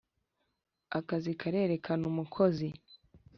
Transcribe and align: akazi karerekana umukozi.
akazi 0.99 1.31
karerekana 1.41 2.03
umukozi. 2.11 2.67